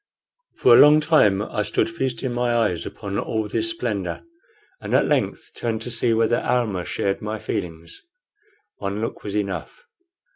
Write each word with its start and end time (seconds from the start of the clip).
For 0.55 0.73
a 0.73 0.79
long 0.79 0.99
time 0.99 1.43
I 1.43 1.61
stood 1.61 1.87
feasting 1.87 2.31
my 2.33 2.55
eyes 2.55 2.87
upon 2.87 3.19
all 3.19 3.47
this 3.47 3.69
splendor, 3.69 4.23
and 4.79 4.95
at 4.95 5.05
length 5.05 5.51
turned 5.55 5.83
to 5.83 5.91
see 5.91 6.11
whether 6.11 6.41
Almah 6.41 6.85
shared 6.85 7.21
my 7.21 7.37
feelings. 7.37 8.01
One 8.77 8.99
look 8.99 9.21
was 9.23 9.35
enough. 9.37 9.85